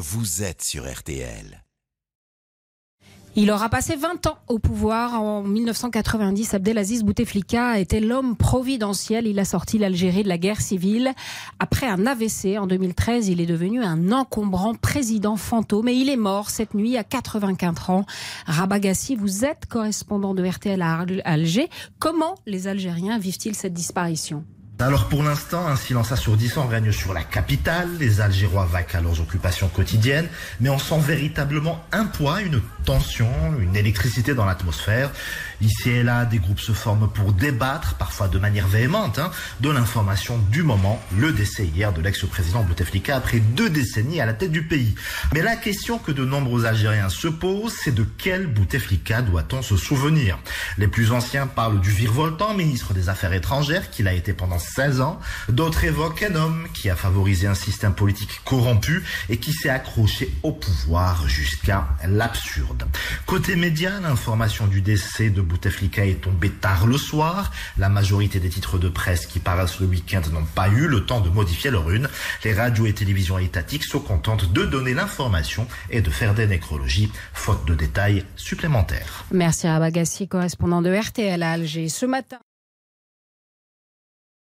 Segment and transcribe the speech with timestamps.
[0.00, 1.64] vous êtes sur RTL.
[3.34, 5.20] Il aura passé 20 ans au pouvoir.
[5.20, 9.26] En 1990, Abdelaziz Bouteflika était l'homme providentiel.
[9.26, 11.12] Il a sorti l'Algérie de la guerre civile.
[11.58, 16.16] Après un AVC en 2013, il est devenu un encombrant président fantôme et il est
[16.16, 18.06] mort cette nuit à 84 ans.
[18.46, 21.68] Rabagassi, vous êtes correspondant de RTL à Alger.
[21.98, 24.44] Comment les Algériens vivent-ils cette disparition?
[24.80, 27.88] Alors pour l'instant, un silence assourdissant règne sur la capitale.
[27.98, 30.28] Les Algérois vaquent à leurs occupations quotidiennes,
[30.60, 35.10] mais on sent véritablement un poids, une tension, une électricité dans l'atmosphère.
[35.60, 39.68] Ici et là, des groupes se forment pour débattre, parfois de manière véhémente, hein, de
[39.68, 44.52] l'information du moment, le décès hier de l'ex-président Bouteflika après deux décennies à la tête
[44.52, 44.94] du pays.
[45.34, 49.76] Mais la question que de nombreux Algériens se posent, c'est de quel Bouteflika doit-on se
[49.76, 50.38] souvenir?
[50.78, 55.00] Les plus anciens parlent du virevoltant ministre des Affaires étrangères qu'il a été pendant 16
[55.00, 55.20] ans.
[55.48, 60.32] D'autres évoquent un homme qui a favorisé un système politique corrompu et qui s'est accroché
[60.42, 62.84] au pouvoir jusqu'à l'absurde.
[63.26, 67.52] Côté média, l'information du décès de Bouteflika est tombée tard le soir.
[67.76, 71.20] La majorité des titres de presse qui paraissent le week-end n'ont pas eu le temps
[71.20, 72.08] de modifier leur une.
[72.44, 77.10] Les radios et télévisions étatiques se contentent de donner l'information et de faire des nécrologies,
[77.32, 79.24] faute de détails supplémentaires.
[79.30, 81.88] Merci à Bagassi, correspondant de RTL à Alger.
[81.88, 82.38] Ce matin,